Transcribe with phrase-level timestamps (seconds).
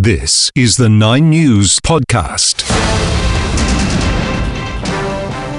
[0.00, 2.64] This is the Nine News Podcast.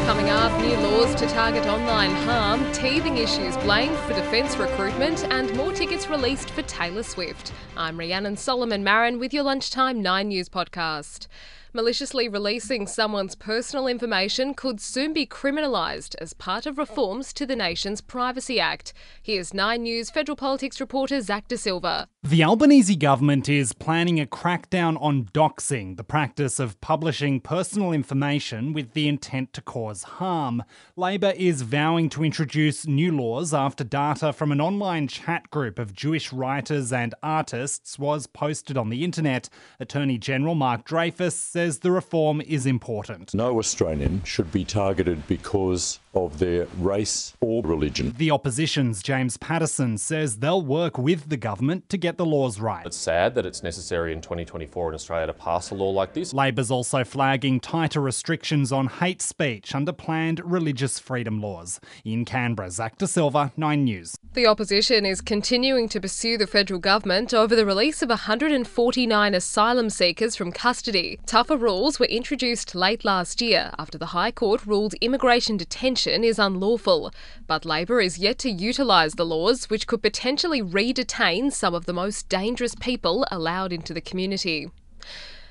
[0.05, 5.53] Coming up, new laws to target online harm, teething issues blamed for defence recruitment, and
[5.57, 7.51] more tickets released for Taylor Swift.
[7.75, 11.27] I'm Rhiannon Solomon Marin with your Lunchtime 9 News Podcast.
[11.71, 17.55] Maliciously releasing someone's personal information could soon be criminalised as part of reforms to the
[17.55, 18.91] nation's Privacy Act.
[19.21, 22.07] Here's 9 News federal politics reporter Zach De Silva.
[22.23, 28.73] The Albanese government is planning a crackdown on doxing, the practice of publishing personal information
[28.73, 30.63] with the intent to cause harm.
[30.95, 35.93] Labor is vowing to introduce new laws after data from an online chat group of
[35.93, 39.49] Jewish writers and artists was posted on the internet.
[39.79, 43.33] Attorney General Mark Dreyfus says the reform is important.
[43.33, 48.13] No Australian should be targeted because of their race or religion.
[48.17, 52.85] The opposition's James Paterson says they'll work with the government to get the laws right.
[52.85, 56.33] It's sad that it's necessary in 2024 in Australia to pass a law like this.
[56.33, 61.79] Labor's also flagging tighter restrictions on hate speech under planned religious freedom laws.
[62.03, 64.15] In Canberra, Zach De Silva, 9 News.
[64.33, 69.89] The opposition is continuing to pursue the federal government over the release of 149 asylum
[69.89, 71.19] seekers from custody.
[71.25, 75.57] Tougher rules were introduced late last year after the High Court ruled immigration
[75.99, 77.11] detention is unlawful.
[77.45, 81.85] But Labor is yet to utilise the laws, which could potentially re detain some of
[81.85, 84.69] the most dangerous people allowed into the community.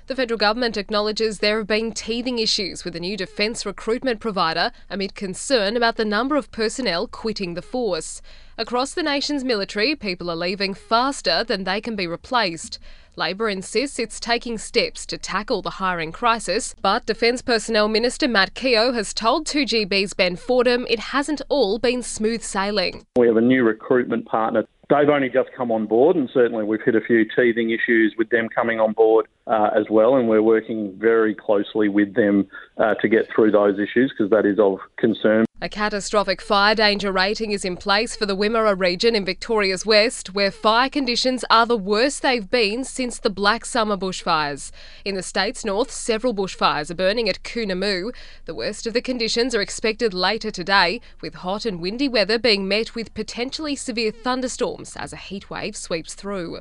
[0.09, 4.73] The federal government acknowledges there have been teething issues with a new defence recruitment provider
[4.89, 8.23] amid concern about the number of personnel quitting the force.
[8.57, 12.79] Across the nation's military, people are leaving faster than they can be replaced.
[13.17, 18.55] Labor insists it's taking steps to tackle the hiring crisis, but Defence Personnel Minister Matt
[18.55, 23.05] Keogh has told 2GB's Ben Fordham it hasn't all been smooth sailing.
[23.17, 26.81] We have a new recruitment partner They've only just come on board, and certainly we've
[26.83, 30.17] hit a few teething issues with them coming on board uh, as well.
[30.17, 34.47] And we're working very closely with them uh, to get through those issues because that
[34.47, 35.45] is of concern.
[35.61, 40.33] A catastrophic fire danger rating is in place for the Wimmera region in Victoria's west,
[40.33, 44.71] where fire conditions are the worst they've been since the Black Summer bushfires.
[45.05, 48.15] In the state's north, several bushfires are burning at Coonamoo.
[48.45, 52.69] The worst of the conditions are expected later today, with hot and windy weather being
[52.69, 56.61] met with potentially severe thunderstorms as a heatwave sweeps through.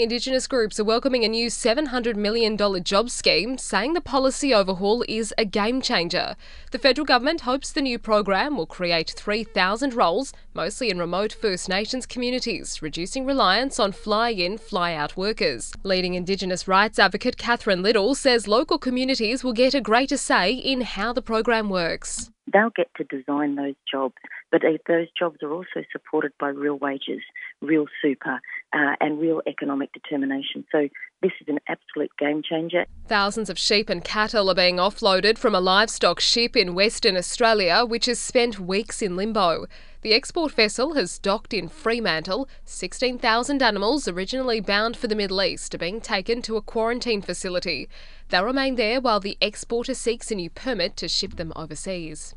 [0.00, 5.34] Indigenous groups are welcoming a new $700 million job scheme, saying the policy overhaul is
[5.36, 6.36] a game changer.
[6.70, 11.68] The federal government hopes the new program will create 3,000 roles, mostly in remote First
[11.68, 15.72] Nations communities, reducing reliance on fly in, fly out workers.
[15.82, 20.82] Leading Indigenous rights advocate Catherine Liddle says local communities will get a greater say in
[20.82, 24.14] how the program works they'll get to design those jobs.
[24.50, 27.20] But those jobs are also supported by real wages,
[27.60, 28.40] real super,
[28.72, 30.64] uh, and real economic determination.
[30.70, 30.88] So
[31.22, 32.86] this is an absolute game changer.
[33.06, 37.84] Thousands of sheep and cattle are being offloaded from a livestock ship in Western Australia,
[37.84, 39.66] which has spent weeks in limbo.
[40.02, 42.48] The export vessel has docked in Fremantle.
[42.64, 47.88] 16,000 animals, originally bound for the Middle East, are being taken to a quarantine facility.
[48.28, 52.36] They'll remain there while the exporter seeks a new permit to ship them overseas.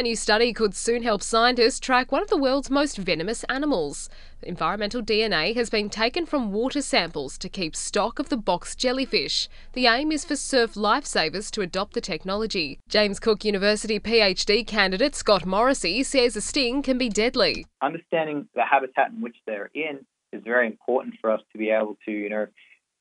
[0.00, 4.08] A new study could soon help scientists track one of the world's most venomous animals.
[4.42, 9.46] Environmental DNA has been taken from water samples to keep stock of the box jellyfish.
[9.74, 12.78] The aim is for surf lifesavers to adopt the technology.
[12.88, 17.66] James Cook University PhD candidate Scott Morrissey says a sting can be deadly.
[17.82, 21.98] Understanding the habitat in which they're in is very important for us to be able
[22.06, 22.46] to, you know,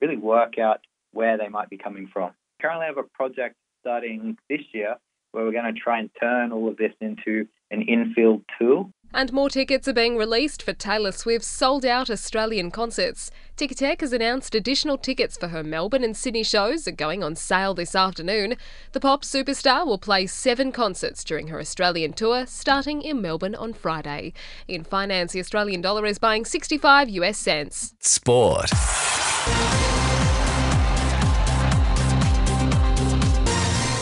[0.01, 0.81] really work out
[1.13, 2.31] where they might be coming from.
[2.61, 4.97] Currently, I have a project starting this year
[5.31, 8.91] where we're going to try and turn all of this into an infield tool.
[9.11, 13.31] And more tickets are being released for Taylor Swift's sold out Australian concerts.
[13.57, 17.73] Ticketek has announced additional tickets for her Melbourne and Sydney shows are going on sale
[17.73, 18.55] this afternoon.
[18.91, 23.73] The pop superstar will play seven concerts during her Australian tour, starting in Melbourne on
[23.73, 24.33] Friday.
[24.67, 27.95] In finance, the Australian dollar is buying 65 US cents.
[27.99, 28.69] Sport.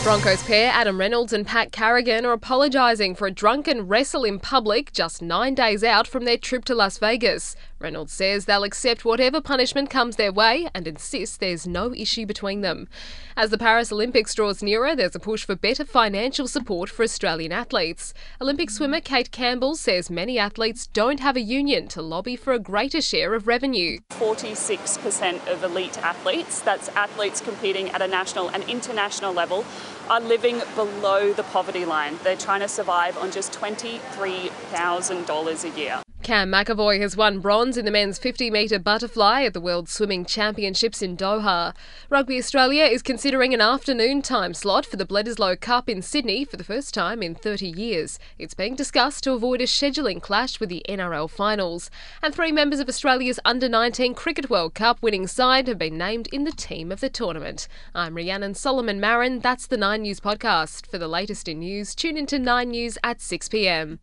[0.08, 4.90] Broncos pair Adam Reynolds and Pat Carrigan are apologising for a drunken wrestle in public
[4.90, 7.54] just nine days out from their trip to Las Vegas.
[7.80, 12.62] Reynolds says they'll accept whatever punishment comes their way and insists there's no issue between
[12.62, 12.88] them.
[13.36, 17.52] As the Paris Olympics draws nearer, there's a push for better financial support for Australian
[17.52, 18.12] athletes.
[18.40, 22.58] Olympic swimmer Kate Campbell says many athletes don't have a union to lobby for a
[22.58, 24.00] greater share of revenue.
[24.10, 29.64] 46% of elite athletes, that's athletes competing at a national and international level,
[30.10, 32.18] are living below the poverty line.
[32.24, 36.02] They're trying to survive on just $23,000 a year.
[36.28, 40.26] Cam McEvoy has won bronze in the men's 50 metre butterfly at the World Swimming
[40.26, 41.74] Championships in Doha.
[42.10, 46.58] Rugby Australia is considering an afternoon time slot for the Bledisloe Cup in Sydney for
[46.58, 48.18] the first time in 30 years.
[48.38, 51.90] It's being discussed to avoid a scheduling clash with the NRL finals.
[52.22, 56.26] And three members of Australia's Under 19 Cricket World Cup winning side have been named
[56.26, 57.68] in the team of the tournament.
[57.94, 59.40] I'm Rhiannon Solomon Marin.
[59.40, 60.88] That's the Nine News podcast.
[60.88, 64.00] For the latest in news, tune into Nine News at 6 pm.